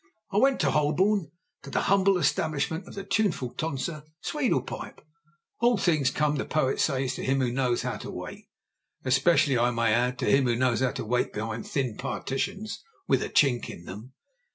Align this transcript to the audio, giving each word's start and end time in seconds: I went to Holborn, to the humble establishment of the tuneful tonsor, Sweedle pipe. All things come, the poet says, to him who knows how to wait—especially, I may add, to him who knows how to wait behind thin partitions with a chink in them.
I 0.31 0.37
went 0.37 0.59
to 0.61 0.71
Holborn, 0.71 1.29
to 1.61 1.69
the 1.69 1.81
humble 1.81 2.17
establishment 2.17 2.87
of 2.87 2.95
the 2.95 3.03
tuneful 3.03 3.51
tonsor, 3.53 4.01
Sweedle 4.21 4.63
pipe. 4.63 4.99
All 5.59 5.77
things 5.77 6.09
come, 6.09 6.37
the 6.37 6.43
poet 6.45 6.79
says, 6.79 7.13
to 7.13 7.23
him 7.23 7.39
who 7.39 7.51
knows 7.51 7.83
how 7.83 7.97
to 7.97 8.09
wait—especially, 8.09 9.59
I 9.59 9.69
may 9.69 9.93
add, 9.93 10.17
to 10.17 10.25
him 10.25 10.45
who 10.47 10.55
knows 10.55 10.79
how 10.79 10.93
to 10.93 11.05
wait 11.05 11.33
behind 11.33 11.67
thin 11.67 11.97
partitions 11.97 12.83
with 13.07 13.21
a 13.21 13.29
chink 13.29 13.69
in 13.69 13.85
them. 13.85 14.13